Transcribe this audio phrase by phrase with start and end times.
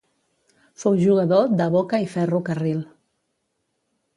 [0.83, 2.81] Fou jugador de Boca i Ferro Carril.